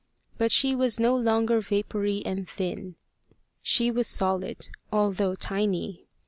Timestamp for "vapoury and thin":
1.61-2.95